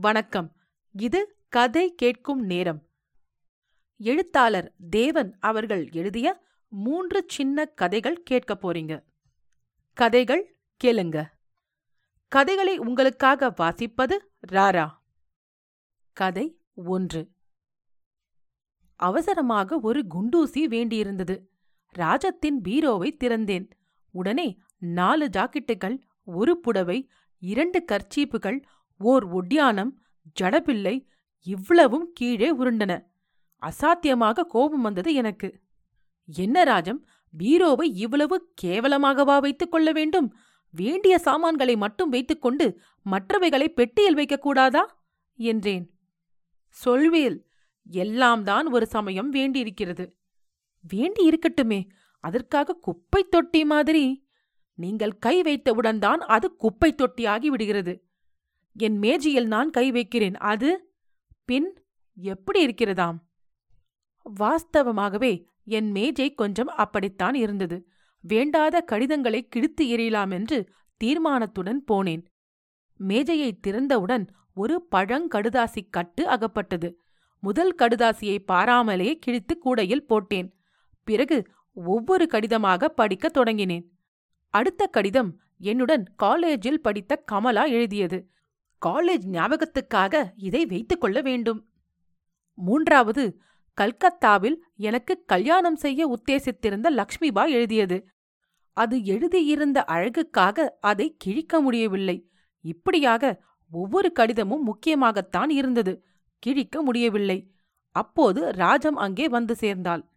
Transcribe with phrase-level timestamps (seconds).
[0.00, 0.56] வணக்கம்.
[0.92, 2.88] இது கதை கேட்கும் நேரம்.
[3.98, 9.04] எழுத்தாளர் தேவன் அவர்கள் எழுதிய மூன்று சின்ன கதைகள் கேட்கப் போறீங்க.
[9.94, 11.26] கதைகள் கேளுங்க.
[12.28, 14.18] கதைகளை உங்களுக்காக வாசிப்பது
[14.52, 14.90] ராரா.
[16.12, 17.30] கதை ஒன்று.
[18.96, 21.46] அவசரமாக ஒரு குண்டூசி வேண்டியிருந்தது.
[21.88, 23.70] ராஜத்தின் பீரோவை திறந்தேன்.
[24.10, 28.62] உடனே நாலு ஜாக்கெட்டுகள் ஒரு புடவை இரண்டு கர்ச்சீப்புகள்
[29.02, 29.92] ஓர் ஒட்டியானம்
[30.40, 31.06] ஜடபிள்ளை
[31.42, 32.92] இவ்வளவும் கீழே உருண்டன.
[33.62, 35.60] அசாத்தியமாக கோபம் வந்தது எனக்கு.
[36.26, 37.06] என்ன ராஜம்
[37.38, 40.34] பீரோவை இவ்வளவு கேவலமாகவா வைத்துக் கொள்ள வேண்டும்?
[40.70, 44.82] வேண்டிய சாமான்களை மட்டும் வைத்துக்கொண்டு மற்றவைகளை பெட்டியில் வைக்கக்கூடாதா
[45.34, 45.90] என்றேன்.
[46.68, 47.38] சொல்வேல்
[47.84, 50.04] எல்லாம் தான் ஒரு சமயம் வேண்டியிருக்கிறது.
[50.88, 51.80] வேண்டி இருக்கட்டுமே
[52.24, 54.04] அதற்காக குப்பை தொட்டி மாதிரி.
[54.74, 58.09] நீங்கள் கை வைத்தவுடன் தான் அது குப்பை தொட்டியாகி விடுகிறது.
[58.72, 60.36] என் மேஜையில் நான் கை வைக்கிறேன்.
[60.36, 60.94] அது
[61.44, 61.82] பின்
[62.14, 63.16] எப்படி இருக்கிறதாம்?
[64.40, 67.86] வாஸ்தவமாகவே என் மேஜை கொஞ்சம் அப்படித்தான் இருந்தது.
[68.20, 72.24] வேண்டாத கடிதங்களை கிழித்து எறியலாம் என்று தீர்மானத்துடன் போனேன்.
[72.96, 77.00] மேஜையை திறந்தவுடன் ஒரு பழங்கடுதாசி கட்டு அகப்பட்டது.
[77.40, 80.54] முதல் கடுதாசியை பாராமலே கிழித்து கூடையில் போட்டேன்.
[81.04, 83.86] பிறகு ஒவ்வொரு கடிதமாக படிக்கத் தொடங்கினேன்.
[84.48, 88.30] அடுத்த கடிதம் என்னுடன் காலேஜில் படித்த கமலா எழுதியது.
[88.86, 91.70] காலேஜ் ஞாபகத்துக்காக இதை வைத்துக் கொள்ள வேண்டும்.
[92.54, 93.40] மூன்றாவது
[93.74, 98.08] கல்கத்தாவில் எனக்கு கல்யாணம் செய்ய உத்தேசித்திருந்த லக்ஷ்மிபா எழுதியது.
[98.72, 102.30] அது எழுதியிருந்த அழகுக்காக அதை கிழிக்க முடியவில்லை.
[102.60, 106.04] இப்படியாக ஒவ்வொரு கடிதமும் முக்கியமாகத்தான் இருந்தது.
[106.38, 107.54] கிழிக்க முடியவில்லை.
[107.90, 110.08] அப்போது ராஜம் அங்கே வந்து சேர்ந்தாள்.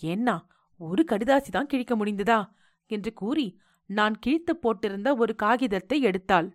[0.00, 0.46] என்ன
[0.78, 2.50] ஒரு கடிதாசிதான் கிழிக்க முடிந்ததா?
[2.86, 6.50] என்று கூறி நான் கிழித்து போட்டிருந்த ஒரு காகிதத்தை எடுத்தாள்.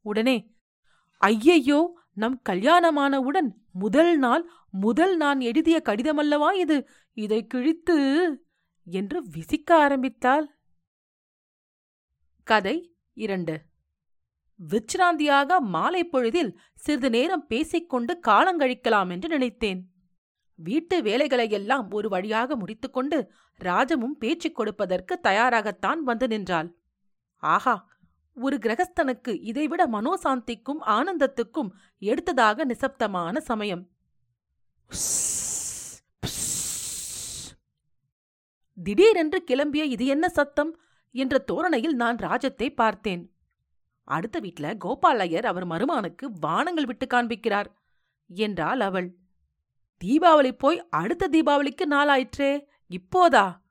[0.00, 0.36] உடனே
[1.20, 1.80] ஐயையோ
[2.14, 6.76] நம் கல்யாணமானவுடன் முதல் நாள் முதல் நான் எழுதிய கடிதமல்லவா இது?
[7.16, 7.96] இதை கிழித்து
[8.86, 10.46] என்று விசிக்க ஆரம்பித்தாள்.
[12.46, 12.76] கதை
[13.16, 13.54] இரண்டு.
[14.60, 19.80] விச்ராந்தியாக மாலை பொழுதில் சிறிது நேரம் பேசிக்கொண்டு காலங்கழிக்கலாம் என்று நினைத்தேன்.
[20.58, 23.18] வீட்டு வேலைகளையெல்லாம் ஒரு வழியாக முடித்துக்கொண்டு
[23.60, 26.70] ராஜமும் பேச்சுக் கொடுப்பதற்கு தயாராகத்தான் வந்து நின்றாள்.
[27.42, 27.76] ஆஹா
[28.40, 31.70] ஒரு கிரகஸ்தனுக்கு இதைவிட மனோசாந்திக்கும் ஆனந்தத்துக்கும்
[32.00, 33.88] எடுத்ததாக நிசப்தமான சமயம்.
[38.82, 40.80] திடீரென்று கிளம்பிய இது என்ன சத்தம்?
[41.10, 43.34] என்ற தோரணையில் நான் ராஜத்தை பார்த்தேன்.
[44.04, 47.66] அடுத்த வீட்ல கோபாலையர் அவர் மருமானுக்கு வானங்கள் விட்டு காண்பிக்கிறார்
[48.28, 49.16] என்றாள் அவள்.
[50.04, 52.52] தீபாவளி போய் அடுத்த தீபாவளிக்கு நாளாயிற்றே
[52.86, 53.62] இப்போதா?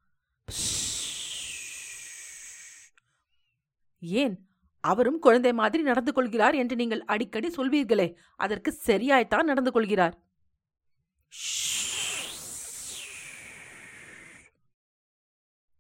[4.00, 4.49] ஏன்?
[4.79, 10.22] அவரும் குழந்தை மாதிரி நடந்து கொள்கிறார் என்று நீங்கள் அடிக்கடி சொல்வீர்களே அதற்கு சரியாய்த்தான் நடந்து கொள்கிறார்.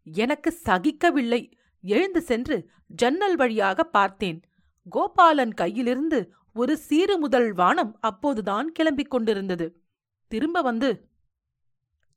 [0.03, 1.57] எனக்கு சகிக்கவில்லை.
[1.81, 4.41] எழுந்து சென்று ஜன்னல் வழியாக பார்த்தேன்.
[4.89, 9.83] கோபாலன் கையிலிருந்து ஒரு சீறு முதல் வானம் அப்போதுதான் கிளம்பிக் கொண்டிருந்தது.
[10.27, 11.09] திரும்ப வந்து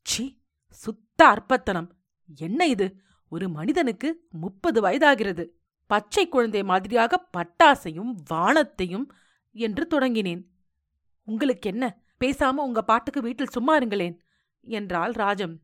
[0.03, 1.91] சி சுத்த அற்பத்தனம்.
[2.37, 2.97] என்ன இது?
[3.28, 5.49] ஒரு மனிதனுக்கு முப்பது வயதாகிறது.
[5.93, 9.07] பச்சை குழந்தை மாதிரியாக பட்டாசையும் வானத்தையும்
[9.55, 10.43] என்று தொடங்கினேன்.
[11.25, 11.85] உங்களுக்கு என்ன
[12.21, 14.17] பேசாம உங்க பாட்டுக்கு வீட்டில் சும்மா இருங்களேன்
[14.61, 15.55] என்றாள் ராஜம்.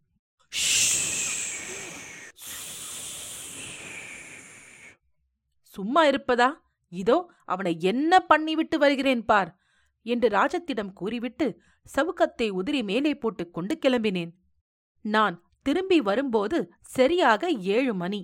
[5.63, 6.49] சும்மா இருப்பதா?
[6.93, 9.51] இதோ அவனை என்ன பண்ணிவிட்டு வருகிறேன் பார்
[10.03, 11.47] என்று ராஜத்திடம் கூறிவிட்டு
[11.97, 14.33] சவுக்கத்தை உதிரி மேலே போட்டுக் கொண்டு கிளம்பினேன்.
[15.05, 18.21] நான் திரும்பி வரும்போது சரியாக ஏழு மணி.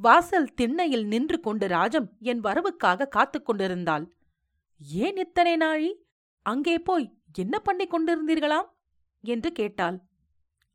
[0.00, 4.14] வாசல் திண்ணையில் நின்று கொண்டு ராஜம் என் வரவுக்காக காத்துக் கொண்டிருந்தாள்.
[4.78, 6.06] ஏன் இத்தனை நாழி?
[6.42, 8.68] அங்கே போய் என்ன பண்ணிக் கொண்டிருந்தீர்களாம்?
[9.20, 10.00] என்று கேட்டாள்.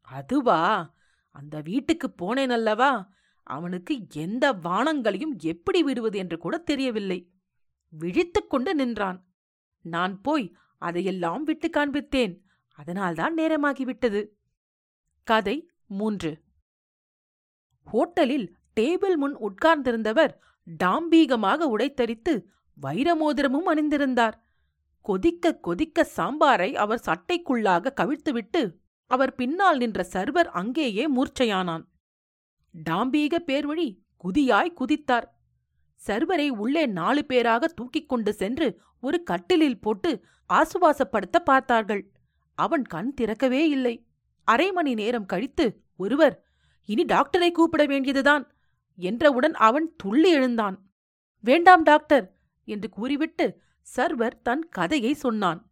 [0.02, 0.94] அதுவா
[1.32, 3.10] அந்த வீட்டுக்கு போனேன் அல்லவா?
[3.44, 7.32] அவனுக்கு எந்த வானங்களையும் எப்படி விடுவது என்று கூட தெரியவில்லை.
[7.90, 9.28] விழித்துக் கொண்டு நின்றான்.
[9.82, 12.42] நான் போய் அதையெல்லாம் விட்டு காண்பித்தேன்.
[12.76, 14.28] அதனால்தான் நேரமாகிவிட்டது.
[15.24, 16.44] கதை மூன்று.
[17.94, 20.34] ஹோட்டலில் டேபிள் முன் உட்கார்ந்திருந்தவர்
[20.84, 22.46] டாம்பீகமாக உடைத்தரித்து
[22.82, 24.34] வைரமோதிரமும் அணிந்திருந்தார்.
[25.02, 28.76] கொதிக்க கொதிக்க சாம்பாரை அவர் சட்டைக்குள்ளாக கவிழ்த்துவிட்டு
[29.06, 31.84] அவர் பின்னால் நின்ற சர்வர் அங்கேயே மூர்ச்சையானான்.
[32.90, 35.28] டாம்பீக பேர்வழி குதியாய் குதித்தார்.
[36.08, 42.12] சர்வரை உள்ளே நாலு பேராக தூக்கிக் கொண்டு சென்று ஒரு கட்டிலில் போட்டு ஆசுவாசப்படுத்த பார்த்தார்கள்.
[42.56, 44.08] அவன் கண் திறக்கவே இல்லை.
[44.44, 46.46] அரை மணி நேரம் கழித்து ஒருவர்
[46.86, 48.55] இனி டாக்டரை கூப்பிட வேண்டியதுதான்.
[48.96, 50.90] என்றவுடன் அவன் துள்ளி எழுந்தான்.
[51.40, 53.62] வேண்டாம் டாக்டர் என்று கூறிவிட்டு
[53.96, 55.72] சர்வர் தன் கதையை சொன்னான்.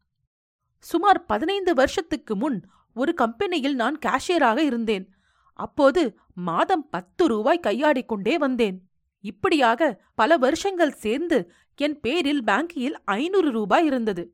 [0.78, 5.14] சுமார் பதினைந்து வருஷத்துக்கு முன் ஒரு கம்பெனியில் நான் கேஷியராக இருந்தேன்.
[5.54, 8.90] அப்போது மாதம் பத்து ரூபாய் கையாடிக் கொண்டே வந்தேன்.
[9.20, 14.34] இப்படியாக பல வருஷங்கள் சேர்ந்து என் பேரில் பேங்கில் ஐநூறு ரூபாய் இருந்தது.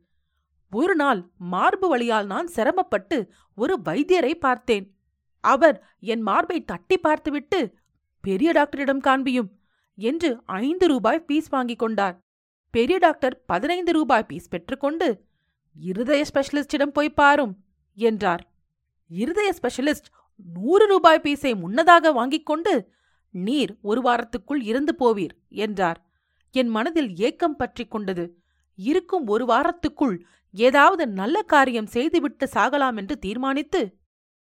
[0.71, 4.95] ஒரு நாள் மார்பு வழியால் நான் சிரமப்பட்டு ஒரு வைத்தியரை பார்த்தேன்.
[5.39, 7.77] அவர் என் மார்பை தட்டி பார்த்துவிட்டு
[8.23, 9.49] பெரிய டாக்டரிடம் காண்பியும்
[9.97, 12.15] என்று ஐந்து ரூபாய் பீஸ் வாங்கிக் கொண்டார்.
[12.73, 15.07] பெரிய டாக்டர் பதினைந்து ரூபாய் பீஸ் பெற்றுக்கொண்டு
[15.75, 17.53] இருதய ஸ்பெஷலிஸ்டிடம் போய் பாரும்
[17.97, 18.43] என்றார்.
[19.07, 20.09] இருதய ஸ்பெஷலிஸ்ட்
[20.53, 22.73] நூறு ரூபாய் பீஸை முன்னதாக வாங்கிக் கொண்டு
[23.33, 25.99] நீர் ஒரு வாரத்துக்குள் இறந்து போவீர் என்றார்.
[26.55, 28.25] என் மனதில் ஏக்கம் பற்றிக் கொண்டது
[28.75, 30.15] இருக்கும் ஒரு வாரத்துக்குள்
[30.53, 33.81] ஏதாவது நல்ல காரியம் செய்துவிட்டு சாகலாம் என்று தீர்மானித்து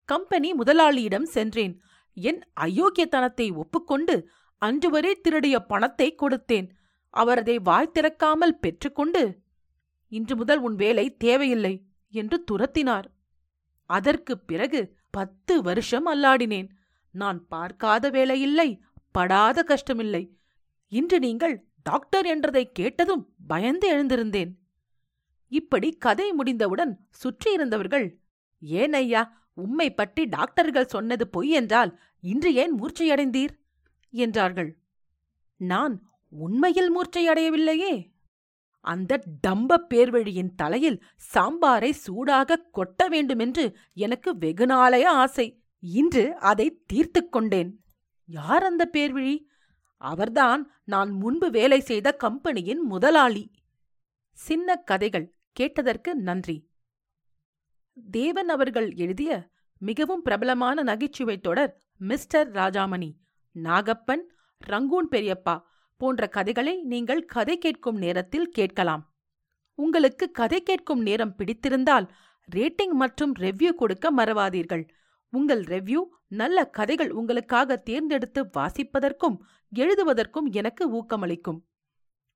[0.09, 1.75] கம்பெனி முதலாளியிடம் சென்றேன்.
[2.19, 6.71] என் அயோக்கியத்தனத்தை ஒப்புக்கொண்டு அன்று வரை திருடிய பணத்தை கொடுத்தேன்.
[7.11, 9.41] அவர் அதை வாய் திறக்காமல் பெற்றுக்கொண்டு
[10.09, 13.05] இன்று முதல் உன் வேலை தேவையில்லை என்று துரத்தினார்.
[13.85, 16.69] அதற்குப் பிறகு பத்து வருஷம் அல்லாடினேன்.
[17.11, 20.37] நான் பார்க்காத வேலையில்லை படாத கஷ்டமில்லை.
[20.89, 24.53] இன்று நீங்கள் டாக்டர் என்றதை கேட்டதும் பயந்து எழுந்திருந்தேன்.
[25.49, 28.15] இப்படி கதை முடிந்தவுடன் சுற்றியிருந்தவர்கள்
[28.61, 33.55] ஏன் ஐயா உம்மை பற்றி டாக்டர்கள் சொன்னது பொய் என்றால் இன்று ஏன் மூர்ச்சையடைந்தீர்?
[34.11, 34.71] என்றார்கள்.
[35.61, 35.95] நான்
[36.29, 37.95] உண்மையில் மூர்ச்சையடையவில்லையே.
[38.85, 40.99] அந்த டம்ப பேர்வழியின் தலையில்
[41.35, 43.65] சாம்பாரை சூடாக கொட்ட வேண்டுமென்று
[43.95, 45.47] எனக்கு வெகுநாளைய ஆசை.
[45.79, 47.71] இன்று அதை தீர்த்து கொண்டேன்.
[48.29, 49.37] யார் அந்த பேர்விழி?
[49.97, 53.45] அவர்தான் நான் முன்பு வேலை செய்த கம்பெனியின் முதலாளி.
[54.33, 56.57] சின்ன கதைகள் கேட்டதற்கு நன்றி.
[57.97, 63.09] தேவன் அவர்கள் எழுதிய மிகவும் பிரபலமான நகைச்சுவை தொடர் மிஸ்டர் ராஜாமணி
[63.55, 64.23] நாகப்பன்
[64.61, 65.63] ரங்கூன் பெரியப்பா
[66.01, 69.03] போன்ற கதைகளை நீங்கள் கதை கேட்கும் நேரத்தில் கேட்கலாம்.
[69.75, 72.07] உங்களுக்கு கதை கேட்கும் நேரம் பிடித்திருந்தால்
[72.53, 74.85] ரேட்டிங் மற்றும் ரெவ்யூ கொடுக்க மறவாதீர்கள்.
[75.33, 79.37] உங்கள் ரெவ்யூ நல்ல கதைகள் உங்களுக்காக தேர்ந்தெடுத்து வாசிப்பதற்கும்
[79.73, 81.59] எழுதுவதற்கும் எனக்கு ஊக்கமளிக்கும்.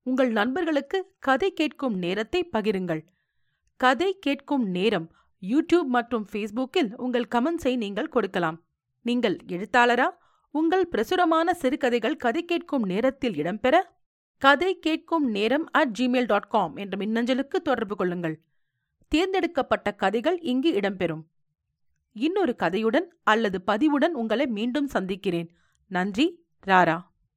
[0.06, 3.02] உங்கள் நண்பர்களுக்கு கதை கேட்கும் நேரத்தை பகிருங்கள்.
[3.76, 5.08] கதை கேட்கும் நேரம்
[5.42, 8.62] யூடியூப் மற்றும் ஃபேஸ்புக்கில் உங்கள் கமெண்ட்ஸை நீங்கள் கொடுக்கலாம்.
[9.02, 10.08] நீங்கள் எழுத்தாளரா?
[10.50, 13.82] உங்கள் பிரசுரமான சிறுகதைகள் கதை கேட்கும் நேரத்தில் இடம்பெற
[14.38, 18.40] கதை கேட்கும் நேரம் அட் ஜிமெயில் டாட் காம் என்ற மின்னஞ்சலுக்கு தொடர்பு கொள்ளுங்கள்.
[19.08, 21.22] தேர்ந்தெடுக்கப்பட்ட கதைகள் இங்கு இடம்பெறும்.
[22.12, 25.56] இன்னொரு கதையுடன் அல்லது பதிவுடன் உங்களை மீண்டும் சந்திக்கிறேன்.
[25.86, 27.09] நன்றி ராரா.